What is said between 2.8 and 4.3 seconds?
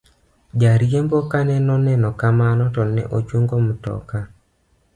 ne ochungo mtoka